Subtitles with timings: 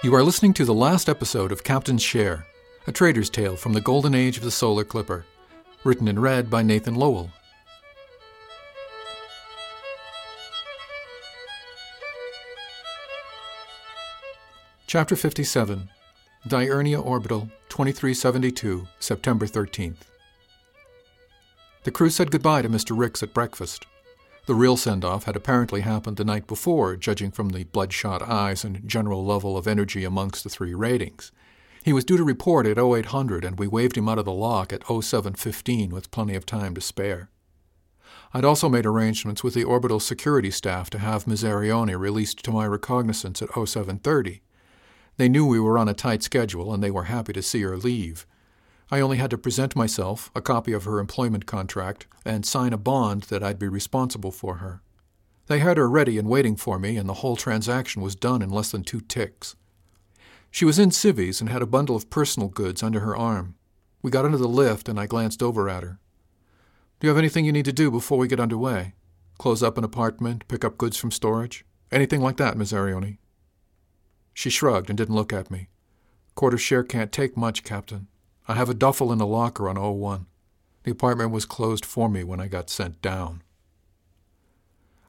[0.00, 2.46] You are listening to the last episode of Captain's Share,
[2.86, 5.24] a trader's tale from the golden age of the solar clipper,
[5.82, 7.32] written and read by Nathan Lowell.
[14.86, 15.88] Chapter 57
[16.46, 20.02] Diurnia Orbital, 2372, September 13th.
[21.82, 22.96] The crew said goodbye to Mr.
[22.96, 23.84] Ricks at breakfast.
[24.48, 28.64] The real send off had apparently happened the night before, judging from the bloodshot eyes
[28.64, 31.32] and general level of energy amongst the three ratings.
[31.84, 34.72] He was due to report at 0800, and we waved him out of the lock
[34.72, 37.28] at 0715 with plenty of time to spare.
[38.32, 41.44] I'd also made arrangements with the orbital security staff to have Ms.
[41.44, 44.40] Arione released to my recognizance at 0730.
[45.18, 47.76] They knew we were on a tight schedule, and they were happy to see her
[47.76, 48.26] leave.
[48.90, 52.78] I only had to present myself, a copy of her employment contract, and sign a
[52.78, 54.80] bond that I'd be responsible for her.
[55.46, 58.50] They had her ready and waiting for me, and the whole transaction was done in
[58.50, 59.56] less than two ticks.
[60.50, 63.56] She was in civvies and had a bundle of personal goods under her arm.
[64.00, 65.98] We got into the lift, and I glanced over at her.
[67.00, 68.94] Do you have anything you need to do before we get underway?
[69.38, 71.64] Close up an apartment, pick up goods from storage?
[71.92, 73.18] Anything like that, Miss Arione?
[74.34, 75.68] She shrugged and didn't look at me.
[76.34, 78.08] Quarter share can't take much, Captain.
[78.48, 80.24] I have a duffel in a locker on 01.
[80.84, 83.42] The apartment was closed for me when I got sent down.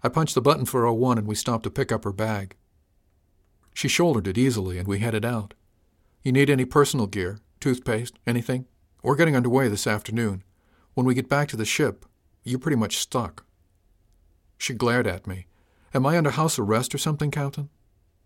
[0.04, 2.58] I punched the button for 01 and we stopped to pick up her bag.
[3.73, 5.54] She shouldered it easily and we headed out.
[6.22, 8.66] You need any personal gear, toothpaste, anything?
[9.02, 10.44] We're getting underway this afternoon.
[10.94, 12.06] When we get back to the ship,
[12.44, 13.45] you're pretty much stuck.
[14.58, 15.45] She glared at me.
[15.94, 17.70] Am I under house arrest or something, Captain?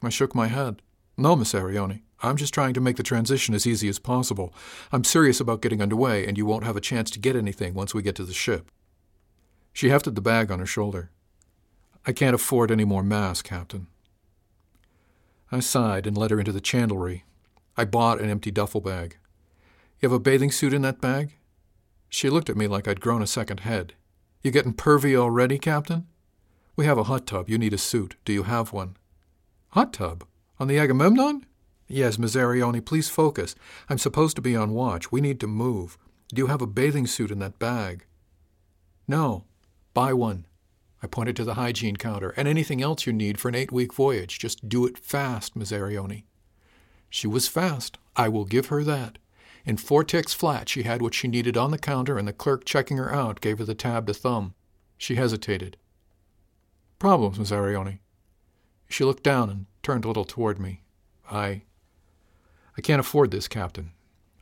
[0.01, 0.81] I shook my head.
[1.17, 2.01] No, Miss Arione.
[2.23, 4.53] I'm just trying to make the transition as easy as possible.
[4.93, 7.93] I'm serious about getting underway, and you won't have a chance to get anything once
[7.93, 8.71] we get to the ship.
[9.73, 11.11] She hefted the bag on her shoulder.
[12.05, 13.87] I can't afford any more mass, Captain.
[15.51, 17.23] I sighed and led her into the chandlery.
[17.75, 19.17] I bought an empty duffel bag.
[19.99, 21.35] You have a bathing suit in that bag?
[22.09, 23.95] She looked at me like I'd grown a second head.
[24.43, 26.07] You getting pervy already, Captain?
[26.75, 27.49] We have a hot tub.
[27.49, 28.15] You need a suit.
[28.23, 28.95] Do you have one?
[29.69, 30.25] Hot tub?
[30.59, 31.45] On the Agamemnon?
[31.93, 32.35] Yes, Miss
[32.85, 33.53] please focus.
[33.87, 35.11] I'm supposed to be on watch.
[35.11, 35.99] We need to move.
[36.33, 38.05] Do you have a bathing suit in that bag?
[39.07, 39.43] No.
[39.93, 40.47] Buy one.
[41.03, 42.31] I pointed to the hygiene counter.
[42.31, 44.39] And anything else you need for an eight week voyage.
[44.39, 45.71] Just do it fast, Miss
[47.11, 47.99] She was fast.
[48.15, 49.19] I will give her that.
[49.63, 52.65] In four ticks flat, she had what she needed on the counter, and the clerk
[52.65, 54.55] checking her out gave her the tab to thumb.
[54.97, 55.77] She hesitated.
[56.97, 57.53] Problems, Miss
[58.89, 60.81] She looked down and turned a little toward me.
[61.29, 61.61] I
[62.77, 63.91] I can't afford this, Captain.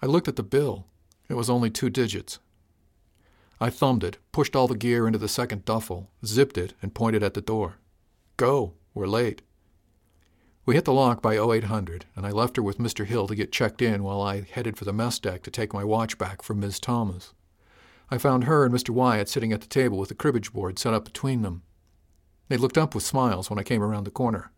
[0.02, 0.88] I looked at the bill.
[1.30, 2.40] It was only two digits.
[3.59, 7.22] I thumbed it, pushed all the gear into the second duffel, zipped it, and pointed
[7.22, 7.75] at the door.
[8.38, 8.74] Go.
[8.94, 9.42] We're late.
[10.66, 13.06] We hit the lock by 0800, and I left her with Mr.
[13.06, 15.84] Hill to get checked in while I headed for the mess deck to take my
[15.84, 16.80] watch back from Ms.
[16.80, 17.34] Thomas.
[18.09, 18.90] I found her and Mr.
[18.90, 21.63] Wyatt sitting at the table with the cribbage board set up between them.
[22.50, 24.52] They looked up with smiles when I came around the corner.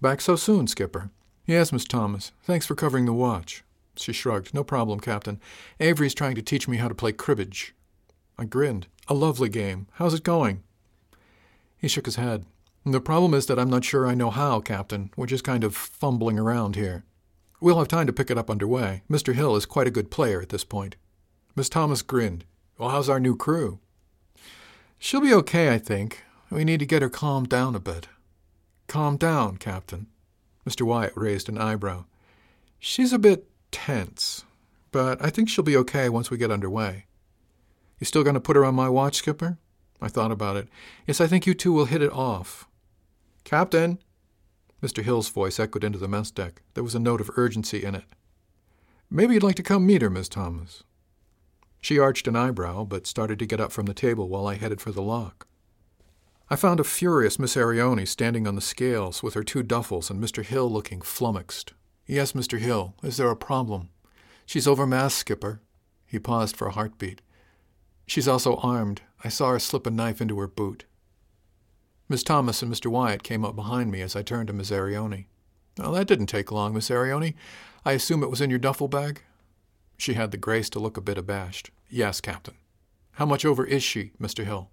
[0.00, 1.10] Back so soon, Skipper.
[1.50, 2.30] Yes, Miss Thomas.
[2.44, 3.64] Thanks for covering the watch.
[3.96, 4.54] She shrugged.
[4.54, 5.40] No problem, Captain.
[5.80, 7.74] Avery's trying to teach me how to play cribbage.
[8.38, 8.86] I grinned.
[9.08, 9.88] A lovely game.
[9.94, 10.62] How's it going?
[11.76, 12.46] He shook his head.
[12.86, 15.10] The problem is that I'm not sure I know how, Captain.
[15.16, 17.02] We're just kind of fumbling around here.
[17.60, 19.02] We'll have time to pick it up underway.
[19.10, 19.34] Mr.
[19.34, 20.94] Hill is quite a good player at this point.
[21.56, 22.44] Miss Thomas grinned.
[22.78, 23.80] Well, how's our new crew?
[25.00, 26.22] She'll be okay, I think.
[26.48, 28.06] We need to get her calmed down a bit.
[28.86, 30.06] Calm down, Captain.
[30.68, 30.82] Mr.
[30.82, 32.04] Wyatt raised an eyebrow.
[32.78, 34.44] She's a bit tense,
[34.92, 37.06] but I think she'll be okay once we get underway.
[37.98, 39.58] You still going to put her on my watch, Skipper?
[40.00, 40.68] I thought about it.
[41.06, 42.66] Yes, I think you two will hit it off.
[43.44, 43.98] Captain!
[44.82, 45.02] Mr.
[45.02, 46.62] Hill's voice echoed into the mess deck.
[46.72, 48.04] There was a note of urgency in it.
[49.10, 50.84] Maybe you'd like to come meet her, Miss Thomas.
[51.82, 54.80] She arched an eyebrow, but started to get up from the table while I headed
[54.80, 55.46] for the lock.
[56.52, 60.20] I found a furious Miss Arione standing on the scales with her two duffels and
[60.20, 60.44] Mr.
[60.44, 61.74] Hill looking flummoxed.
[62.08, 62.58] Yes, Mr.
[62.58, 63.90] Hill, is there a problem?
[64.46, 65.60] She's overmassed, Skipper.
[66.06, 67.22] He paused for a heartbeat.
[68.08, 69.02] She's also armed.
[69.22, 70.86] I saw her slip a knife into her boot.
[72.08, 72.90] Miss Thomas and Mr.
[72.90, 75.26] Wyatt came up behind me as I turned to Miss Arione.
[75.78, 77.34] Well, that didn't take long, Miss Arione.
[77.84, 79.22] I assume it was in your duffel bag?
[79.96, 81.70] She had the grace to look a bit abashed.
[81.88, 82.54] Yes, Captain.
[83.12, 84.44] How much over is she, Mr.
[84.44, 84.68] Hill?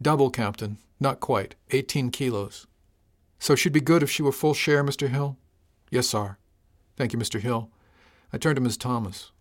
[0.00, 0.78] Double, Captain.
[1.00, 1.54] Not quite.
[1.70, 2.66] Eighteen kilos.
[3.38, 5.08] So she'd be good if she were full share, Mr.
[5.08, 5.36] Hill?
[5.90, 6.36] Yes, sir.
[6.96, 7.40] Thank you, Mr.
[7.40, 7.70] Hill.
[8.32, 8.76] I turned to Ms.
[8.76, 9.32] Thomas.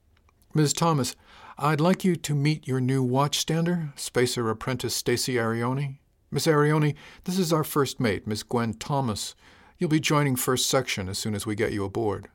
[0.54, 0.74] Ms.
[0.74, 1.15] Thomas,
[1.57, 5.98] I'd like you to meet your new watchstander, spacer apprentice Stacy Arione.
[6.30, 9.36] Miss Arione, this is our first mate, Miss Gwen Thomas.
[9.77, 12.30] You'll be joining first section as soon as we get you aboard.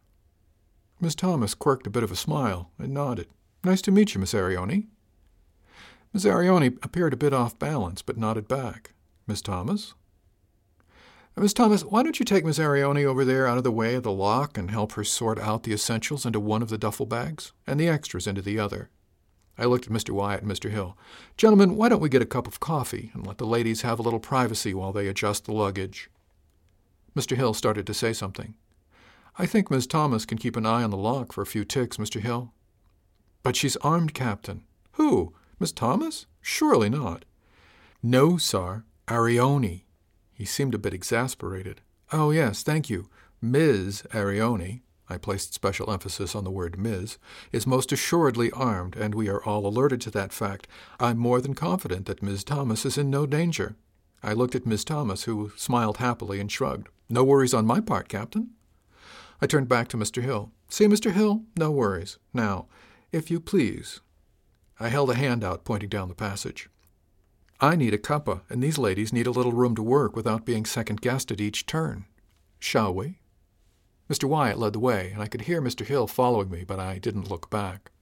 [1.00, 3.28] Miss Thomas quirked a bit of a smile and nodded.
[3.64, 4.86] Nice to meet you, Miss Arione.
[6.12, 8.92] Miss Arione appeared a bit off balance, but nodded back.
[9.26, 9.94] Miss Thomas?
[11.36, 14.02] Miss Thomas, why don't you take Miss Arione over there out of the way of
[14.02, 17.52] the lock and help her sort out the essentials into one of the duffel bags
[17.66, 18.90] and the extras into the other?
[19.56, 20.10] I looked at Mr.
[20.10, 20.70] Wyatt and Mr.
[20.70, 20.98] Hill.
[21.38, 24.02] Gentlemen, why don't we get a cup of coffee and let the ladies have a
[24.02, 26.10] little privacy while they adjust the luggage?
[27.16, 27.36] Mr.
[27.36, 28.54] Hill started to say something.
[29.38, 31.96] I think Miss Thomas can keep an eye on the lock for a few ticks,
[31.96, 32.20] Mr.
[32.20, 32.52] Hill.
[33.42, 34.64] But she's armed, Captain.
[34.92, 35.32] Who?
[35.62, 36.26] Miss Thomas?
[36.40, 37.24] Surely not.
[38.02, 38.82] No, sir.
[39.06, 39.84] Arione.
[40.32, 41.82] He seemed a bit exasperated.
[42.10, 43.08] Oh, yes, thank you.
[43.40, 44.02] Ms.
[44.10, 47.16] Arione, I placed special emphasis on the word Ms.,
[47.52, 50.66] is most assuredly armed, and we are all alerted to that fact.
[50.98, 53.76] I'm more than confident that Miss Thomas is in no danger.
[54.20, 56.88] I looked at Miss Thomas, who smiled happily and shrugged.
[57.08, 58.50] No worries on my part, Captain.
[59.40, 60.22] I turned back to Mr.
[60.22, 60.50] Hill.
[60.68, 61.12] See, Mr.
[61.12, 62.18] Hill, no worries.
[62.34, 62.66] Now,
[63.12, 64.00] if you please.
[64.82, 66.68] I held a hand out, pointing down the passage.
[67.60, 70.64] I need a cuppa, and these ladies need a little room to work without being
[70.64, 72.06] second guessed at each turn.
[72.58, 73.20] Shall we?
[74.10, 74.24] Mr.
[74.24, 75.86] Wyatt led the way, and I could hear Mr.
[75.86, 77.92] Hill following me, but I didn't look back.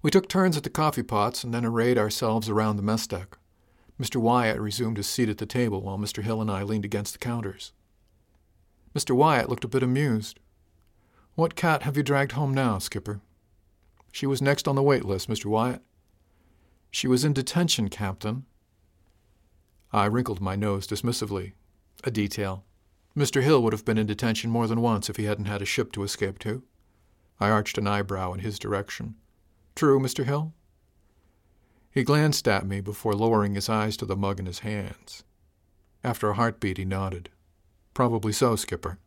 [0.00, 3.36] We took turns at the coffee pots and then arrayed ourselves around the mess deck.
[4.00, 4.16] Mr.
[4.16, 6.22] Wyatt resumed his seat at the table while Mr.
[6.22, 7.72] Hill and I leaned against the counters.
[8.94, 9.14] Mr.
[9.14, 10.40] Wyatt looked a bit amused.
[11.34, 13.20] What cat have you dragged home now, Skipper?
[14.12, 15.46] She was next on the wait list, Mr.
[15.46, 15.82] Wyatt.
[16.90, 18.44] She was in detention, Captain.
[19.90, 21.54] I wrinkled my nose dismissively.
[22.04, 22.64] A detail.
[23.16, 23.42] Mr.
[23.42, 25.92] Hill would have been in detention more than once if he hadn't had a ship
[25.92, 26.62] to escape to.
[27.40, 29.16] I arched an eyebrow in his direction.
[29.74, 30.24] True, Mr.
[30.24, 30.52] Hill?
[31.90, 35.24] He glanced at me before lowering his eyes to the mug in his hands.
[36.04, 37.30] After a heartbeat, he nodded.
[37.94, 38.98] Probably so, Skipper.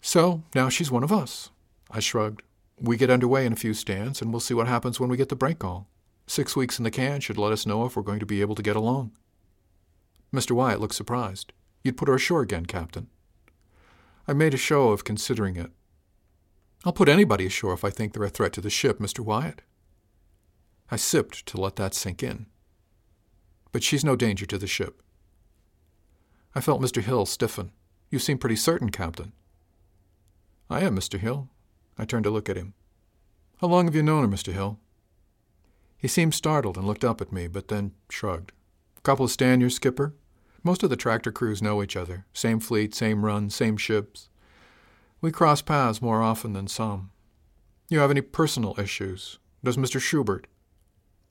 [0.00, 1.50] So, now she's one of us.
[1.90, 2.42] I shrugged.
[2.80, 5.28] We get underway in a few stands, and we'll see what happens when we get
[5.28, 5.88] the break call.
[6.26, 8.54] Six weeks in the can should let us know if we're going to be able
[8.54, 9.12] to get along.
[10.32, 10.52] Mr.
[10.52, 11.52] Wyatt looked surprised.
[11.82, 13.08] You'd put her ashore again, Captain.
[14.26, 15.70] I made a show of considering it.
[16.84, 19.20] I'll put anybody ashore if I think they're a threat to the ship, Mr.
[19.20, 19.62] Wyatt.
[20.90, 22.46] I sipped to let that sink in.
[23.72, 25.02] But she's no danger to the ship.
[26.54, 27.02] I felt Mr.
[27.02, 27.72] Hill stiffen.
[28.10, 29.32] You seem pretty certain, Captain.
[30.70, 31.18] I am, Mr.
[31.18, 31.48] Hill.
[31.98, 32.74] I turned to look at him.
[33.60, 34.52] How long have you known her, Mr.
[34.52, 34.78] Hill?
[35.96, 38.52] He seemed startled and looked up at me, but then shrugged.
[39.02, 40.14] Couple of Stanyers, skipper?
[40.62, 42.26] Most of the tractor crews know each other.
[42.32, 44.28] Same fleet, same run, same ships.
[45.20, 47.10] We cross paths more often than some.
[47.88, 49.38] You have any personal issues?
[49.64, 50.00] Does Mr.
[50.00, 50.46] Schubert?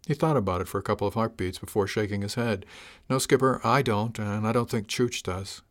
[0.08, 2.66] He thought about it for a couple of heartbeats before shaking his head.
[3.10, 5.62] No, Skipper, I don't, and I don't think Chooch does.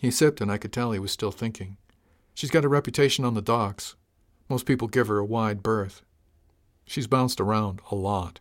[0.00, 1.76] He sipped, and I could tell he was still thinking.
[2.34, 3.96] She's got a reputation on the docks.
[4.48, 6.02] Most people give her a wide berth.
[6.84, 8.40] She's bounced around a lot.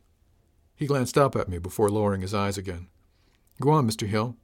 [0.75, 2.87] He glanced up at me before lowering his eyes again.
[3.59, 4.07] Go on, Mr.
[4.07, 4.35] Hill.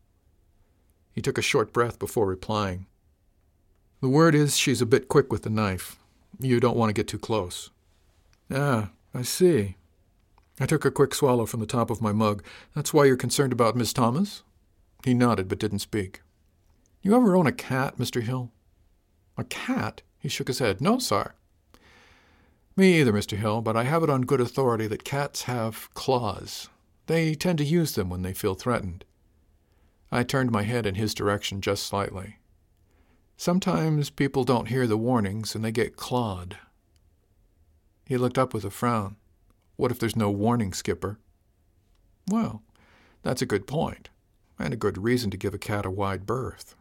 [1.13, 2.87] He took a short breath before replying.
[3.99, 5.97] The word is she's a bit quick with the knife.
[6.39, 7.69] You don't want to get too close.
[8.49, 9.75] Ah, I see.
[10.59, 12.43] I took a quick swallow from the top of my mug.
[12.73, 14.43] That's why you're concerned about Miss Thomas?
[15.03, 16.21] He nodded but didn't speak.
[17.01, 18.21] You ever own a cat, Mr.
[18.21, 18.51] Hill?
[19.37, 20.01] A cat?
[20.19, 20.81] He shook his head.
[20.81, 21.33] No, sir.
[22.81, 23.37] Me either, Mr.
[23.37, 26.67] Hill, but I have it on good authority that cats have claws.
[27.05, 29.05] They tend to use them when they feel threatened.
[30.11, 32.39] I turned my head in his direction just slightly.
[33.37, 36.57] Sometimes people don't hear the warnings and they get clawed.
[38.07, 39.15] He looked up with a frown.
[39.75, 41.19] What if there's no warning, Skipper?
[42.31, 42.63] Well,
[43.21, 44.09] that's a good point,
[44.57, 46.75] and a good reason to give a cat a wide berth.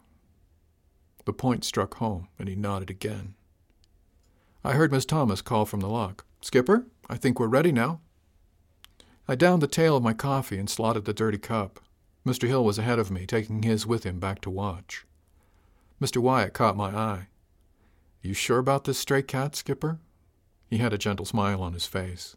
[1.25, 3.35] The point struck home, and he nodded again.
[4.63, 6.25] I heard Miss Thomas call from the lock.
[6.41, 7.99] Skipper, I think we're ready now.
[9.27, 11.79] I downed the tail of my coffee and slotted the dirty cup.
[12.25, 12.47] Mr.
[12.47, 15.05] Hill was ahead of me, taking his with him back to watch.
[15.99, 16.17] Mr.
[16.17, 17.27] Wyatt caught my eye.
[18.21, 19.99] You sure about this stray cat, Skipper?
[20.69, 22.35] He had a gentle smile on his face.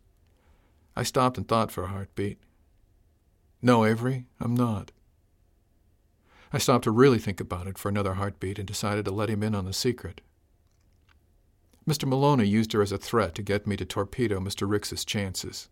[0.97, 2.39] I stopped and thought for a heartbeat.
[3.61, 4.93] No, Avery, I'm not.
[6.53, 9.43] I stopped to really think about it for another heartbeat and decided to let him
[9.43, 10.21] in on the secret.
[11.87, 12.09] Mr.
[12.09, 14.69] Maloney used her as a threat to get me to torpedo Mr.
[14.69, 15.69] Ricks's chances.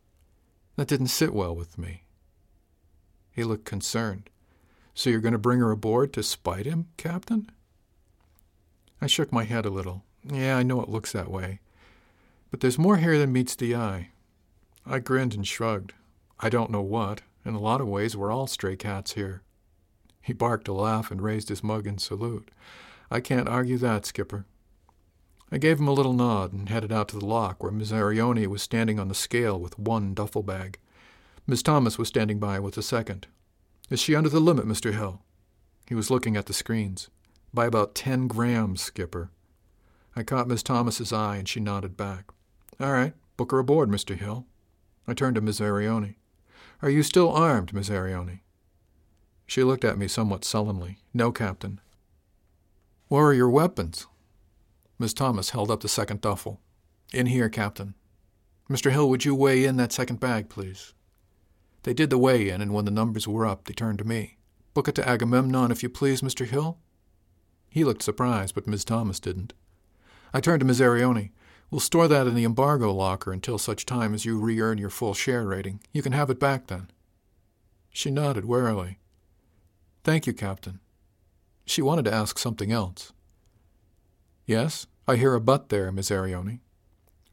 [0.76, 2.04] That didn't sit well with me.
[3.30, 4.28] He looked concerned.
[4.94, 7.50] So you're going to bring her aboard to spite him, Captain?
[9.00, 10.04] I shook my head a little.
[10.22, 11.60] Yeah, I know it looks that way.
[12.50, 14.10] But there's more here than meets the eye.
[14.84, 15.94] I grinned and shrugged.
[16.38, 17.22] I don't know what.
[17.44, 19.42] In a lot of ways, we're all stray cats here.
[20.20, 22.50] He barked a laugh and raised his mug in salute.
[23.10, 24.44] I can't argue that, Skipper.
[25.54, 28.46] I gave him a little nod and headed out to the lock where Miss Arione
[28.46, 30.78] was standing on the scale with one duffel bag.
[31.46, 33.26] Miss Thomas was standing by with the second.
[33.90, 34.94] Is she under the limit, Mr.
[34.94, 35.20] Hill?
[35.86, 37.10] He was looking at the screens.
[37.52, 39.30] By about ten grams, Skipper.
[40.16, 42.30] I caught Miss Thomas's eye and she nodded back.
[42.80, 44.16] All right, book her aboard, Mr.
[44.16, 44.46] Hill.
[45.06, 46.14] I turned to Miss Arione.
[46.80, 48.40] Are you still armed, Miss Arione?
[49.46, 50.96] She looked at me somewhat sullenly.
[51.12, 51.78] No, Captain.
[53.08, 54.06] Where are your weapons?
[55.02, 56.60] Miss Thomas held up the second duffel.
[57.12, 57.94] In here, Captain.
[58.70, 58.92] Mr.
[58.92, 60.94] Hill, would you weigh in that second bag, please?
[61.82, 64.38] They did the weigh in, and when the numbers were up, they turned to me.
[64.74, 66.46] Book it to Agamemnon, if you please, Mr.
[66.46, 66.78] Hill.
[67.68, 69.54] He looked surprised, but Miss Thomas didn't.
[70.32, 71.32] I turned to Miss Arione.
[71.68, 74.88] We'll store that in the embargo locker until such time as you re earn your
[74.88, 75.80] full share rating.
[75.92, 76.92] You can have it back then.
[77.90, 79.00] She nodded warily.
[80.04, 80.78] Thank you, Captain.
[81.66, 83.12] She wanted to ask something else.
[84.46, 86.60] Yes, I hear a but there, Miss Arione.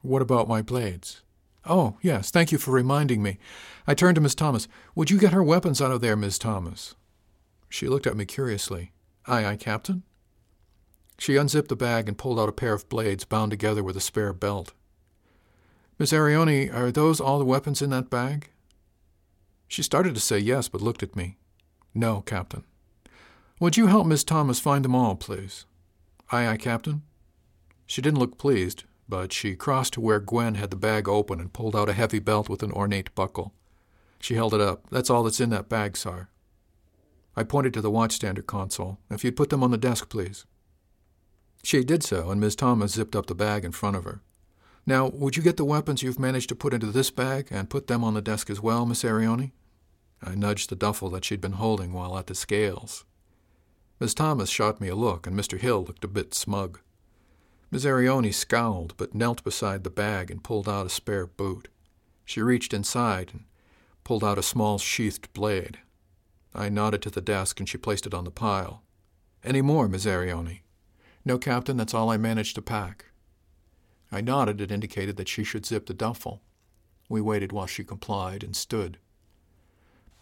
[0.01, 1.21] What about my blades?
[1.65, 3.39] Oh, yes, thank you for reminding me.
[3.88, 4.67] I turned to Miss Thomas.
[4.95, 6.95] Would you get her weapons out of there, Miss Thomas?
[7.69, 8.91] She looked at me curiously.
[9.27, 10.03] Aye, aye, Captain.
[11.17, 14.01] She unzipped the bag and pulled out a pair of blades bound together with a
[14.01, 14.74] spare belt.
[15.98, 18.50] Miss Arione, are those all the weapons in that bag?
[19.69, 21.38] She started to say yes, but looked at me.
[21.93, 22.65] No, Captain.
[23.62, 25.65] Would you help Miss Thomas find them all, please?
[26.29, 27.03] Aye, aye, Captain.
[27.89, 31.51] She didn't look pleased, but she crossed to where Gwen had the bag open and
[31.51, 33.51] pulled out a heavy belt with an ornate buckle.
[34.19, 34.88] She held it up.
[34.91, 36.27] That's all that's in that bag, sir.
[37.36, 39.00] I pointed to the watchstander console.
[39.10, 40.46] If you'd put them on the desk, please.
[41.63, 44.22] She did so, and Miss Thomas zipped up the bag in front of her.
[44.86, 47.88] Now, would you get the weapons you've managed to put into this bag and put
[47.88, 49.51] them on the desk as well, Miss Arione?
[50.22, 53.03] I nudged the duffel that she'd been holding while at the scales.
[54.00, 55.58] Miss Thomas shot me a look, and Mr.
[55.58, 56.81] Hill looked a bit smug.
[57.71, 61.67] Miss Arione scowled, but knelt beside the bag and pulled out a spare boot.
[62.25, 63.43] She reached inside and
[64.03, 65.79] pulled out a small sheathed blade.
[66.53, 68.81] I nodded to the desk, and she placed it on the pile.
[69.43, 70.61] Any more, Miss Arione?
[71.23, 73.05] No, Captain, that's all I managed to pack.
[74.11, 76.41] I nodded and indicated that she should zip the duffel.
[77.07, 78.97] We waited while she complied and stood.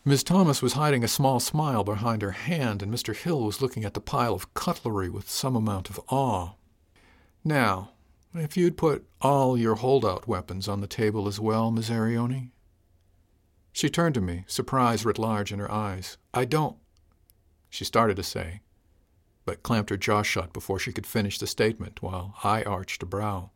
[0.04, 3.16] Miss Thomas was hiding a small smile behind her hand, and Mr.
[3.16, 6.52] Hill was looking at the pile of cutlery with some amount of awe.
[7.44, 7.92] Now,
[8.34, 12.52] if you'd put all your holdout weapons on the table as well, Miss Arione?
[13.72, 16.18] She turned to me, surprise writ large in her eyes.
[16.34, 16.78] I don't.
[17.70, 18.62] She started to say,
[19.46, 23.06] but clamped her jaw shut before she could finish the statement, while I arched a
[23.06, 23.52] brow.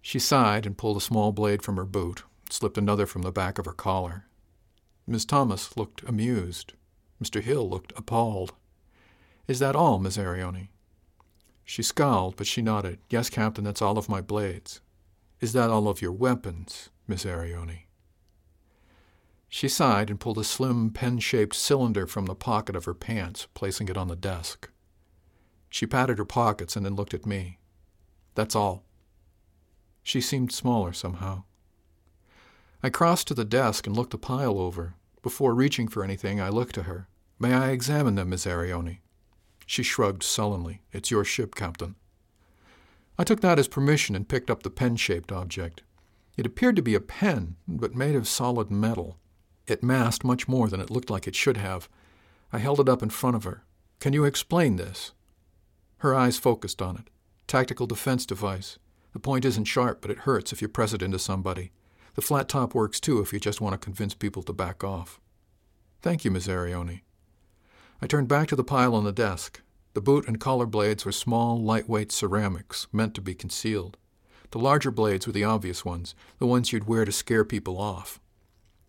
[0.00, 3.58] She sighed and pulled a small blade from her boot, slipped another from the back
[3.58, 4.26] of her collar.
[5.06, 6.72] Miss Thomas looked amused.
[7.22, 7.42] Mr.
[7.42, 8.52] Hill looked appalled.
[9.46, 10.68] Is that all, Miss Arione?
[11.68, 12.98] She scowled, but she nodded.
[13.10, 14.80] Yes, Captain, that's all of my blades.
[15.38, 17.82] Is that all of your weapons, Miss Arione?
[19.50, 23.48] She sighed and pulled a slim pen shaped cylinder from the pocket of her pants,
[23.52, 24.70] placing it on the desk.
[25.68, 27.58] She patted her pockets and then looked at me.
[28.34, 28.82] That's all.
[30.02, 31.42] She seemed smaller somehow.
[32.82, 34.94] I crossed to the desk and looked the pile over.
[35.20, 37.08] Before reaching for anything, I looked to her.
[37.38, 39.00] May I examine them, Miss Arione?
[39.70, 40.80] She shrugged sullenly.
[40.92, 41.94] It's your ship, Captain.
[43.18, 45.82] I took that as permission and picked up the pen shaped object.
[46.38, 49.18] It appeared to be a pen, but made of solid metal.
[49.66, 51.86] It masked much more than it looked like it should have.
[52.50, 53.62] I held it up in front of her.
[54.00, 55.12] Can you explain this?
[55.98, 57.10] Her eyes focused on it.
[57.46, 58.78] Tactical defense device.
[59.12, 61.72] The point isn't sharp, but it hurts if you press it into somebody.
[62.14, 65.20] The flat top works too if you just want to convince people to back off.
[66.00, 67.02] Thank you, Miss Arione.
[68.00, 69.60] I turned back to the pile on the desk.
[69.94, 73.96] The boot and collar blades were small, lightweight ceramics, meant to be concealed.
[74.52, 78.20] The larger blades were the obvious ones, the ones you'd wear to scare people off.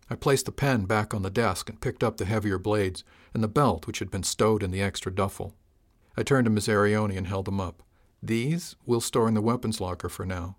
[0.08, 3.02] I placed the pen back on the desk and picked up the heavier blades
[3.34, 5.54] and the belt which had been stowed in the extra duffel.
[6.16, 7.82] I turned to Miss Arione and held them up.
[8.22, 10.56] These we'll store in the weapons locker for now.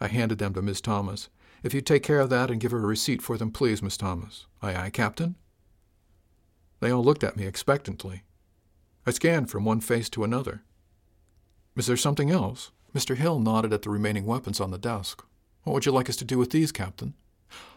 [0.00, 1.28] I handed them to Miss Thomas.
[1.62, 3.96] If you'd take care of that and give her a receipt for them, please, Miss
[3.96, 4.46] Thomas.
[4.62, 5.34] Aye, aye, Captain?
[6.80, 8.22] They all looked at me expectantly.
[9.06, 10.62] I scanned from one face to another.
[11.76, 12.70] Is there something else?
[12.94, 13.16] Mr.
[13.16, 15.24] Hill nodded at the remaining weapons on the desk.
[15.64, 17.14] What would you like us to do with these, Captain?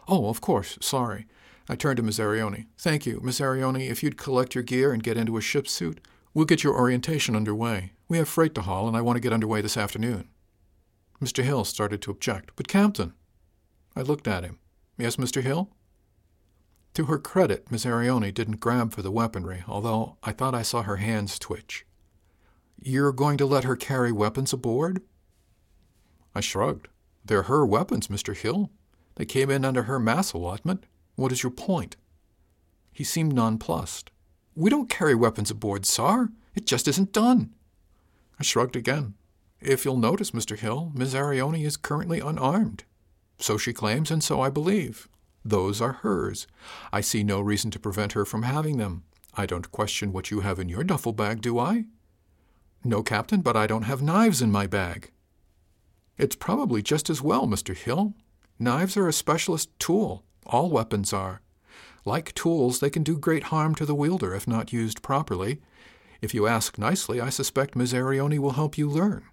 [0.08, 0.78] Oh, of course.
[0.80, 1.26] Sorry.
[1.68, 2.66] I turned to Miss Arione.
[2.78, 3.88] Thank you, Miss Arione.
[3.88, 6.00] If you'd collect your gear and get into a ship's suit,
[6.34, 7.92] we'll get your orientation underway.
[8.08, 10.28] We have freight to haul, and I want to get underway this afternoon.
[11.22, 11.44] Mr.
[11.44, 12.50] Hill started to object.
[12.56, 13.12] But, Captain.
[13.94, 14.58] I looked at him.
[14.98, 15.42] Yes, Mr.
[15.42, 15.70] Hill?
[16.94, 20.82] To her credit, Miss Arione didn't grab for the weaponry, although I thought I saw
[20.82, 21.86] her hands twitch.
[22.78, 25.00] You're going to let her carry weapons aboard?
[26.34, 26.88] I shrugged.
[27.24, 28.36] They're her weapons, Mr.
[28.36, 28.70] Hill.
[29.14, 30.84] They came in under her mass allotment.
[31.14, 31.96] What is your point?
[32.92, 34.10] He seemed nonplussed.
[34.54, 36.28] We don't carry weapons aboard, sir.
[36.54, 37.54] It just isn't done.
[38.38, 39.14] I shrugged again.
[39.60, 40.58] If you'll notice, Mr.
[40.58, 42.84] Hill, Miss Arione is currently unarmed.
[43.38, 45.08] So she claims, and so I believe.
[45.44, 46.46] Those are hers.
[46.92, 49.04] I see no reason to prevent her from having them.
[49.34, 51.86] I don't question what you have in your duffel bag, do I?
[52.84, 55.10] No, Captain, but I don't have knives in my bag.
[56.18, 57.76] It's probably just as well, Mr.
[57.76, 58.14] Hill.
[58.58, 60.24] Knives are a specialist tool.
[60.46, 61.40] All weapons are.
[62.04, 65.60] Like tools, they can do great harm to the wielder if not used properly.
[66.20, 69.24] If you ask nicely, I suspect Miss Arione will help you learn.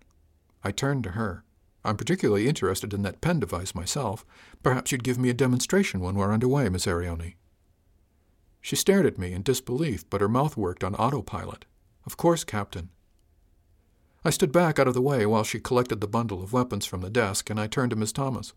[0.64, 1.44] I turned to her.
[1.90, 4.24] I'm particularly interested in that pen device myself.
[4.62, 7.34] Perhaps you'd give me a demonstration when we're underway, Miss Arione.
[8.62, 11.66] She stared at me in disbelief, but her mouth worked on autopilot.
[12.06, 12.90] Of course, Captain.
[14.24, 17.02] I stood back out of the way while she collected the bundle of weapons from
[17.02, 18.54] the desk, and I turned to Miss Thomas.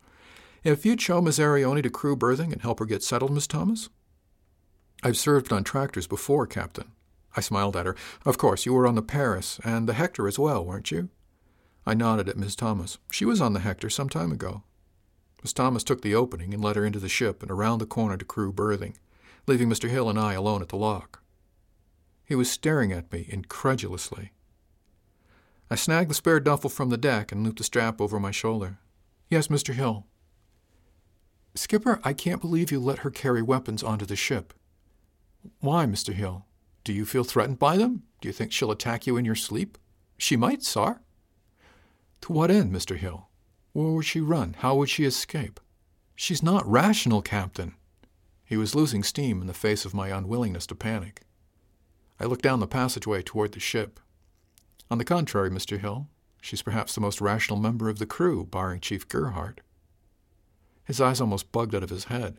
[0.63, 3.89] If you'd show Miss Arione to crew berthing and help her get settled, Miss Thomas?
[5.03, 6.93] I've served on tractors before, Captain.
[7.35, 7.97] I smiled at her.
[8.27, 11.09] Of course, you were on the Paris and the Hector as well, weren't you?
[11.85, 12.99] I nodded at Miss Thomas.
[13.11, 14.63] She was on the Hector some time ago.
[15.43, 18.17] Miss Thomas took the opening and led her into the ship and around the corner
[18.17, 18.97] to crew berthing,
[19.47, 19.89] leaving Mr.
[19.89, 21.23] Hill and I alone at the lock.
[22.25, 24.33] He was staring at me incredulously.
[25.71, 28.79] I snagged the spare duffel from the deck and looped the strap over my shoulder.
[29.29, 29.75] Yes, Mr.
[29.75, 30.07] Hill.
[31.55, 34.55] Skipper, I can't believe you let her carry weapons onto the ship.
[35.61, 36.15] Why, Mr.
[36.15, 36.47] Hill?
[36.85, 38.05] Do you feel threatened by them?
[38.21, 39.77] Do you think she'll attack you in your sleep?
[40.17, 41.01] She might, sir.
[42.23, 42.97] To what end, Mr.
[42.97, 43.29] Hill?
[43.73, 44.57] Where would she run?
[44.59, 45.61] How would she escape?
[46.15, 47.75] She's not rational, Captain.
[48.45, 51.23] He was losing steam in the face of my unwillingness to panic.
[52.21, 53.99] I looked down the passageway toward the ship.
[54.91, 55.81] On the contrary, Mr.
[55.81, 56.07] Hill,
[56.41, 59.61] she's perhaps the most rational member of the crew, barring Chief Gerhardt.
[60.85, 62.37] His eyes almost bugged out of his head.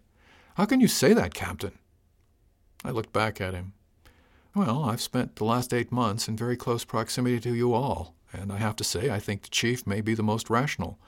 [0.56, 1.78] How can you say that, Captain?
[2.86, 3.74] I looked back at him.
[4.56, 8.52] Well, I've spent the last eight months in very close proximity to you all, and
[8.52, 11.00] I have to say I think the chief may be the most rational.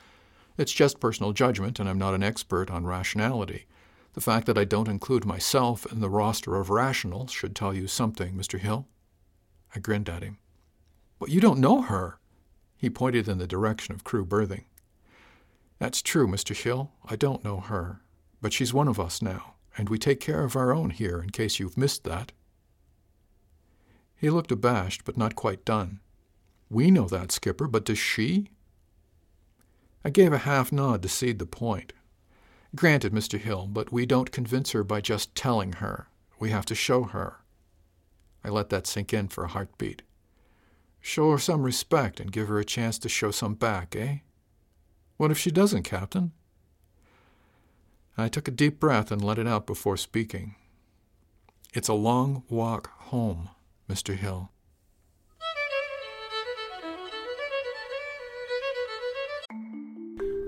[0.58, 3.66] It's just personal judgment, and I'm not an expert on rationality.
[4.14, 7.88] The fact that I don't include myself in the roster of rationals should tell you
[7.88, 8.58] something, Mr.
[8.60, 8.88] Hill.
[9.76, 10.38] I grinned at him.
[11.20, 12.20] But you don't know her.
[12.78, 14.66] He pointed in the direction of crew berthing.
[15.80, 16.56] That's true, Mr.
[16.56, 16.92] Hill.
[17.06, 18.02] I don't know her.
[18.42, 21.30] But she's one of us now and we take care of our own here in
[21.30, 22.32] case you've missed that.
[24.16, 26.00] He looked abashed, but not quite done.
[26.70, 28.50] We know that, Skipper, but does she?
[30.04, 31.94] I gave a half nod to cede the point.
[32.76, 33.40] Granted, Mr.
[33.40, 36.08] Hill, but we don't convince her by just telling her.
[36.40, 37.38] We have to show her.
[38.44, 40.02] I let that sink in for a heartbeat.
[41.00, 44.18] Show her some respect and give her a chance to show some back, eh?
[45.18, 46.32] What if she doesn't, Captain?
[48.18, 50.56] I took a deep breath and let it out before speaking.
[51.74, 53.50] It's a long walk home,
[53.90, 54.16] Mr.
[54.16, 54.52] Hill.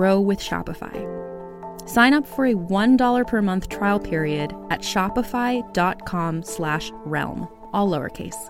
[0.00, 0.96] grow with Shopify.
[1.86, 8.42] Sign up for a $1 per month trial period at shopify.com slash realm, all lowercase.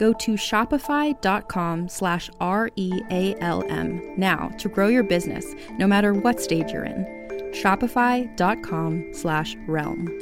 [0.00, 5.44] Go to shopify.com slash R-E-A-L-M now to grow your business,
[5.78, 7.04] no matter what stage you're in.
[7.52, 10.18] shopify.com slash realm.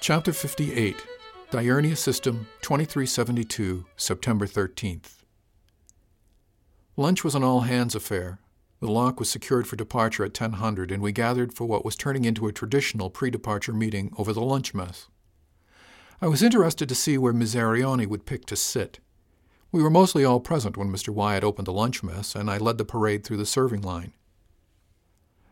[0.00, 0.96] Chapter 58
[1.50, 5.15] Diurnia System 2372, September 13th.
[6.98, 8.38] Lunch was an all hands affair.
[8.80, 12.24] The lock was secured for departure at 1000, and we gathered for what was turning
[12.24, 15.08] into a traditional pre departure meeting over the lunch mess.
[16.22, 19.00] I was interested to see where Arione would pick to sit.
[19.70, 21.10] We were mostly all present when Mr.
[21.10, 24.14] Wyatt opened the lunch mess, and I led the parade through the serving line.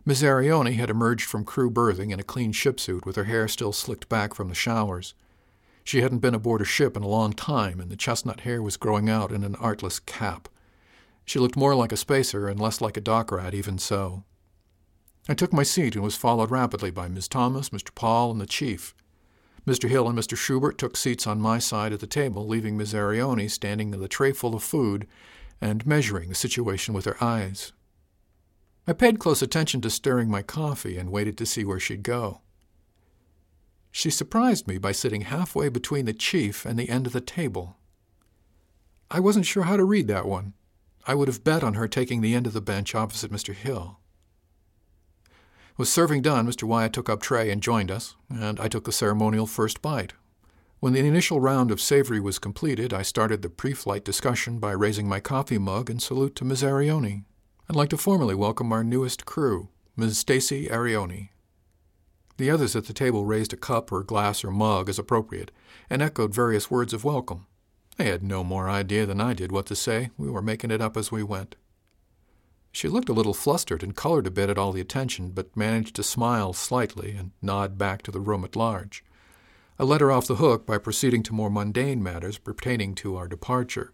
[0.07, 3.73] Arione had emerged from crew berthing in a clean ship suit with her hair still
[3.73, 5.13] slicked back from the showers.
[5.83, 8.79] She hadn't been aboard a ship in a long time, and the chestnut hair was
[8.79, 10.49] growing out in an artless cap.
[11.25, 14.25] She looked more like a spacer and less like a dock rat, even so.
[15.29, 17.95] I took my seat and was followed rapidly by Miss Thomas, Mr.
[17.95, 18.95] Paul, and the chief.
[19.67, 19.89] Mr.
[19.89, 20.37] Hill and Mr.
[20.37, 24.09] Schubert took seats on my side of the table, leaving Miss Arione standing with a
[24.09, 25.07] tray full of food
[25.61, 27.73] and measuring the situation with her eyes.
[28.87, 32.43] I paid close attention to stirring my coffee and waited to see where she'd go.
[33.91, 37.79] She surprised me by sitting halfway between the chief and the end of the table.
[39.11, 40.53] I wasn't sure how to read that one.
[41.07, 43.55] I would have bet on her taking the end of the bench opposite Mr.
[43.55, 43.99] Hill.
[45.77, 46.63] With serving done, Mr.
[46.63, 50.15] Wyatt took up tray and joined us, and I took the ceremonial first bite.
[50.81, 55.09] When the initial round of savory was completed, I started the pre-flight discussion by raising
[55.09, 56.63] my coffee mug in salute to Ms.
[56.63, 57.25] Arione.
[57.69, 60.19] I'd like to formally welcome our newest crew, Ms.
[60.19, 61.31] Stacy Arione.
[62.37, 65.51] The others at the table raised a cup or glass or mug as appropriate,
[65.89, 67.47] and echoed various words of welcome.
[67.97, 70.11] They had no more idea than I did what to say.
[70.17, 71.57] We were making it up as we went.
[72.73, 75.95] She looked a little flustered and colored a bit at all the attention, but managed
[75.97, 79.05] to smile slightly and nod back to the room at large.
[79.79, 83.29] I let her off the hook by proceeding to more mundane matters pertaining to our
[83.29, 83.93] departure.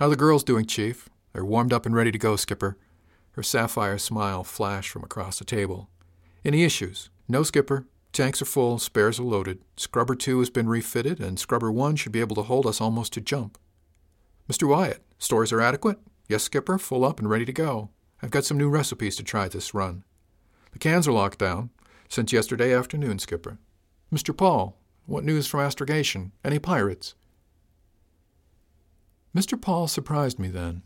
[0.00, 1.08] How the girls doing, Chief?
[1.32, 2.76] They're warmed up and ready to go, Skipper.
[3.32, 5.88] Her sapphire smile flashed from across the table.
[6.44, 7.10] Any issues?
[7.28, 7.86] No, Skipper.
[8.14, 9.58] Tanks are full, spares are loaded.
[9.76, 13.12] Scrubber 2 has been refitted, and Scrubber 1 should be able to hold us almost
[13.14, 13.58] to jump.
[14.48, 14.68] Mr.
[14.68, 15.98] Wyatt, stores are adequate?
[16.28, 17.90] Yes, Skipper, full up and ready to go.
[18.22, 20.04] I've got some new recipes to try this run.
[20.70, 21.70] The cans are locked down.
[22.08, 23.58] Since yesterday afternoon, Skipper.
[24.12, 24.34] Mr.
[24.36, 26.30] Paul, what news from astrogation?
[26.44, 27.16] Any pirates?
[29.36, 29.60] Mr.
[29.60, 30.82] Paul surprised me then.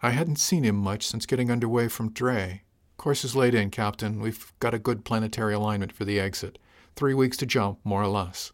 [0.00, 2.62] I hadn't seen him much since getting underway from Dre.
[2.98, 4.20] Course is laid in, Captain.
[4.20, 6.58] We've got a good planetary alignment for the exit.
[6.96, 8.52] Three weeks to jump, more or less.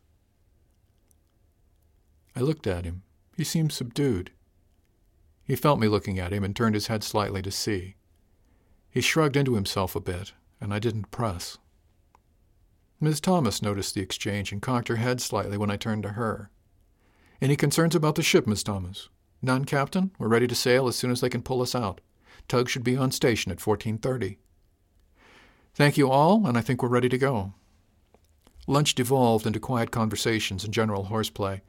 [2.37, 3.03] I looked at him.
[3.37, 4.33] He seemed subdued.
[5.45, 7.97] He felt me looking at him and turned his head slightly to see.
[8.91, 11.57] He shrugged into himself a bit, and I didn't press.
[13.01, 16.51] Miss Thomas noticed the exchange and cocked her head slightly when I turned to her.
[17.41, 19.09] Any concerns about the ship, Miss Thomas?
[19.41, 20.11] None, Captain.
[20.19, 22.03] We're ready to sail as soon as they can pull us out.
[22.49, 24.39] Tug should be on station at 1430.
[25.75, 27.55] Thank you all, and I think we're ready to go.
[28.67, 31.63] Lunch devolved into quiet conversations and general horseplay.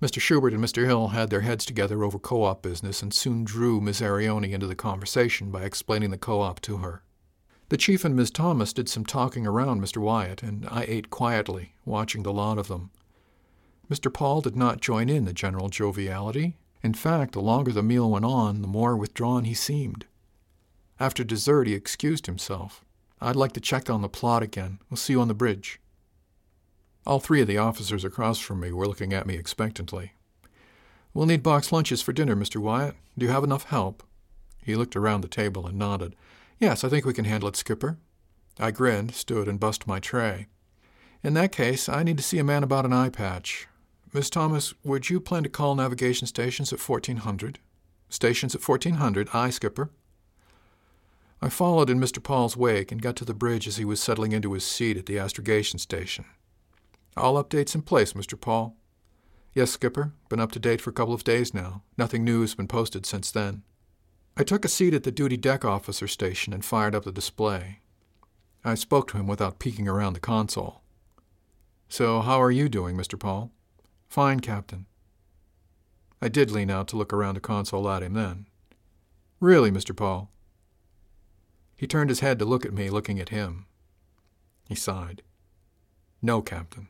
[0.00, 0.18] Mr.
[0.18, 0.86] Schubert and Mr.
[0.86, 4.74] Hill had their heads together over co-op business and soon drew Miss Arione into the
[4.74, 7.02] conversation by explaining the co-op to her.
[7.68, 9.98] The chief and Miss Thomas did some talking around Mr.
[9.98, 12.90] Wyatt, and I ate quietly, watching the lot of them.
[13.90, 14.12] Mr.
[14.12, 16.56] Paul did not join in the general joviality.
[16.82, 20.06] In fact, the longer the meal went on, the more withdrawn he seemed.
[21.00, 22.84] After dessert, he excused himself.
[23.22, 24.78] I'd like to check on the plot again.
[24.90, 25.80] We'll see you on the bridge.
[27.06, 30.12] All three of the officers across from me were looking at me expectantly.
[31.14, 32.60] We'll need box lunches for dinner, Mr.
[32.60, 32.94] Wyatt.
[33.16, 34.02] Do you have enough help?
[34.62, 36.14] He looked around the table and nodded.
[36.58, 37.98] Yes, I think we can handle it, Skipper.
[38.58, 40.48] I grinned, stood, and bussed my tray.
[41.24, 43.66] In that case, I need to see a man about an eye patch.
[44.12, 47.58] Miss Thomas, would you plan to call navigation stations at 1400?
[48.10, 49.90] Stations at 1400, aye, Skipper.
[51.42, 52.22] I followed in Mr.
[52.22, 55.06] Paul's wake and got to the bridge as he was settling into his seat at
[55.06, 56.26] the astrogation station.
[57.16, 58.38] All updates in place, Mr.
[58.38, 58.76] Paul.
[59.54, 60.12] Yes, Skipper.
[60.28, 61.82] Been up to date for a couple of days now.
[61.96, 63.62] Nothing new has been posted since then.
[64.36, 67.80] I took a seat at the duty deck officer station and fired up the display.
[68.62, 70.82] I spoke to him without peeking around the console.
[71.88, 73.18] So, how are you doing, Mr.
[73.18, 73.50] Paul?
[74.08, 74.86] Fine, Captain.
[76.22, 78.46] I did lean out to look around the console at him then.
[79.40, 79.96] Really, Mr.
[79.96, 80.30] Paul?
[81.80, 83.64] He turned his head to look at me, looking at him.
[84.68, 85.22] He sighed.
[86.20, 86.88] No, Captain.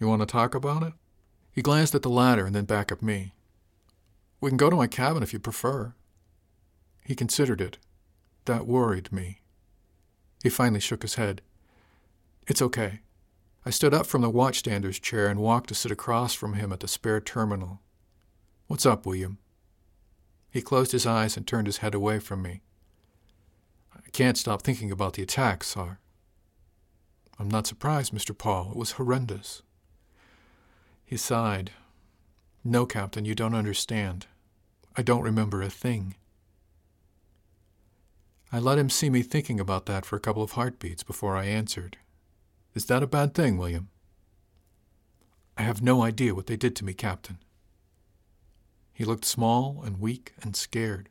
[0.00, 0.94] You want to talk about it?
[1.52, 3.34] He glanced at the ladder and then back at me.
[4.40, 5.92] We can go to my cabin if you prefer.
[7.04, 7.76] He considered it.
[8.46, 9.42] That worried me.
[10.42, 11.42] He finally shook his head.
[12.46, 13.00] It's okay.
[13.66, 16.80] I stood up from the watchstander's chair and walked to sit across from him at
[16.80, 17.82] the spare terminal.
[18.68, 19.36] What's up, William?
[20.50, 22.62] He closed his eyes and turned his head away from me.
[24.16, 25.98] Can't stop thinking about the attack, sir.
[27.38, 28.36] I'm not surprised, Mr.
[28.36, 28.70] Paul.
[28.70, 29.60] It was horrendous.
[31.04, 31.72] He sighed.
[32.64, 34.24] No, Captain, you don't understand.
[34.96, 36.14] I don't remember a thing.
[38.50, 41.44] I let him see me thinking about that for a couple of heartbeats before I
[41.44, 41.98] answered.
[42.74, 43.90] Is that a bad thing, William?
[45.58, 47.36] I have no idea what they did to me, Captain.
[48.94, 51.10] He looked small and weak and scared.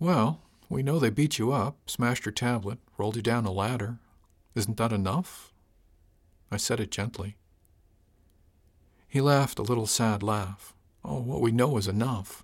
[0.00, 3.98] Well, we know they beat you up, smashed your tablet, rolled you down a ladder.
[4.54, 5.52] Isn't that enough?
[6.50, 7.36] I said it gently.
[9.08, 10.74] He laughed a little sad laugh.
[11.04, 12.42] Oh, what we know is enough.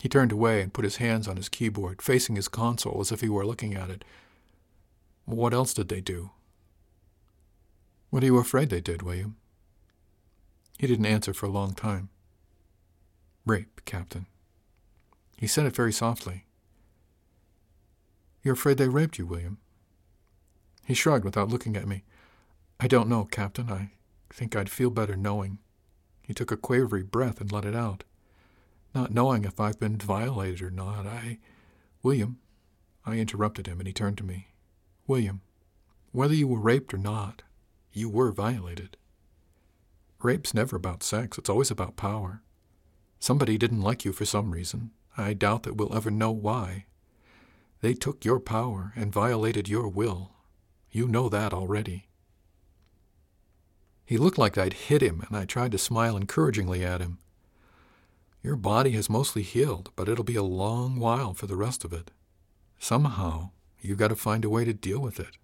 [0.00, 3.20] He turned away and put his hands on his keyboard, facing his console as if
[3.20, 4.04] he were looking at it.
[5.24, 6.30] What else did they do?
[8.10, 9.36] What are you afraid they did, William?
[10.78, 12.08] He didn't answer for a long time.
[13.44, 14.26] Rape, Captain.
[15.36, 16.44] He said it very softly.
[18.42, 19.58] You're afraid they raped you, William?
[20.84, 22.04] He shrugged without looking at me.
[22.80, 23.70] I don't know, Captain.
[23.70, 23.90] I
[24.30, 25.58] think I'd feel better knowing.
[26.22, 28.04] He took a quavery breath and let it out.
[28.94, 31.38] Not knowing if I've been violated or not, I.
[32.02, 32.38] William.
[33.04, 34.48] I interrupted him, and he turned to me.
[35.06, 35.40] William,
[36.12, 37.42] whether you were raped or not,
[37.92, 38.96] you were violated.
[40.22, 42.42] Rape's never about sex, it's always about power.
[43.20, 44.90] Somebody didn't like you for some reason.
[45.16, 46.86] I doubt that we'll ever know why.
[47.80, 50.32] They took your power and violated your will.
[50.90, 52.08] You know that already.
[54.04, 57.18] He looked like I'd hit him, and I tried to smile encouragingly at him.
[58.42, 61.92] Your body has mostly healed, but it'll be a long while for the rest of
[61.92, 62.10] it.
[62.78, 65.36] Somehow, you've got to find a way to deal with it.